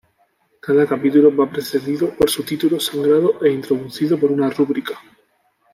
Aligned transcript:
Cada 0.59 0.87
capítulo 0.87 1.29
va 1.37 1.47
precedido 1.47 2.09
por 2.15 2.27
su 2.27 2.41
título, 2.43 2.79
sangrado 2.79 3.39
e 3.45 3.51
introducido 3.51 4.19
por 4.19 4.31
una 4.31 4.49
rúbrica. 4.49 4.97